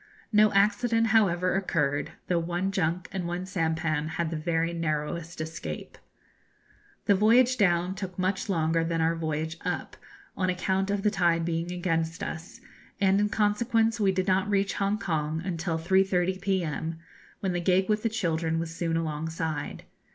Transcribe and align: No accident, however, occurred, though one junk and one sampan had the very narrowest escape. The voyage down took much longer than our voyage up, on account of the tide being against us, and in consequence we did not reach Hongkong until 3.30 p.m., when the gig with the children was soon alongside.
No 0.33 0.51
accident, 0.53 1.05
however, 1.05 1.53
occurred, 1.53 2.13
though 2.25 2.39
one 2.39 2.71
junk 2.71 3.07
and 3.11 3.27
one 3.27 3.45
sampan 3.45 4.07
had 4.07 4.31
the 4.31 4.35
very 4.35 4.73
narrowest 4.73 5.39
escape. 5.39 5.95
The 7.05 7.13
voyage 7.13 7.55
down 7.55 7.93
took 7.93 8.17
much 8.17 8.49
longer 8.49 8.83
than 8.83 8.99
our 8.99 9.13
voyage 9.15 9.57
up, 9.63 9.95
on 10.35 10.49
account 10.49 10.89
of 10.89 11.03
the 11.03 11.11
tide 11.11 11.45
being 11.45 11.71
against 11.71 12.23
us, 12.23 12.61
and 12.99 13.19
in 13.19 13.29
consequence 13.29 13.99
we 13.99 14.11
did 14.11 14.25
not 14.27 14.49
reach 14.49 14.73
Hongkong 14.77 15.45
until 15.45 15.77
3.30 15.77 16.41
p.m., 16.41 16.97
when 17.41 17.51
the 17.53 17.61
gig 17.61 17.87
with 17.87 18.01
the 18.01 18.09
children 18.09 18.57
was 18.57 18.75
soon 18.75 18.97
alongside. 18.97 19.83